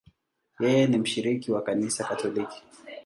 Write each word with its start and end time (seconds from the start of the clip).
Yeye 0.59 0.83
ni 0.87 0.97
mshiriki 0.97 1.51
wa 1.51 1.61
Kanisa 1.65 2.03
Katoliki. 2.07 2.59